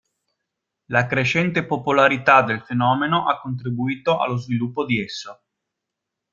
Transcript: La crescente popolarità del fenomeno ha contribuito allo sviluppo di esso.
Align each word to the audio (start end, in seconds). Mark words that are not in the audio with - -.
La 0.85 1.05
crescente 1.05 1.63
popolarità 1.63 2.41
del 2.41 2.61
fenomeno 2.61 3.29
ha 3.29 3.39
contribuito 3.39 4.17
allo 4.17 4.35
sviluppo 4.35 4.83
di 4.83 4.99
esso. 4.99 5.43